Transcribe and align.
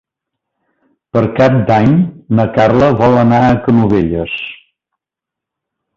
Per 1.17 1.21
Cap 1.39 1.57
d'Any 1.67 1.93
na 2.39 2.47
Carla 2.57 2.89
vol 3.03 3.21
anar 3.27 3.43
a 3.51 3.55
Canovelles. 3.67 4.37